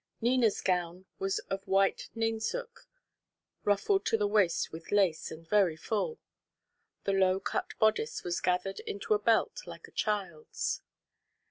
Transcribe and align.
Nina's 0.19 0.61
gown 0.61 1.05
was 1.19 1.37
of 1.51 1.61
white 1.67 2.09
nainsook 2.15 2.87
ruffled 3.63 4.03
to 4.07 4.17
the 4.17 4.25
waist 4.25 4.71
with 4.71 4.91
lace, 4.91 5.29
and 5.29 5.47
very 5.47 5.75
full. 5.77 6.17
The 7.03 7.13
low 7.13 7.39
cut 7.39 7.75
bodice 7.77 8.23
was 8.23 8.41
gathered 8.41 8.79
into 8.79 9.09
the 9.09 9.19
belt 9.19 9.61
like 9.67 9.87
a 9.87 9.91
child's. 9.91 10.81